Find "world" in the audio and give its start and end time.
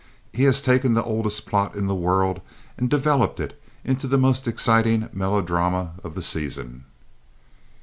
1.93-2.41